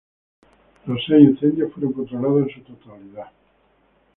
Los 0.87 1.05
seis 1.05 1.29
incendios 1.29 1.71
fueron 1.73 1.93
controlados 1.93 2.47
en 2.47 2.55
su 2.55 2.61
totalidad. 2.61 3.31